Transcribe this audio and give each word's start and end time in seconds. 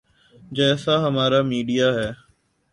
جیسا 0.55 0.93
ہمارا 1.05 1.39
میڈیا 1.41 1.87
ہے۔ 1.97 2.09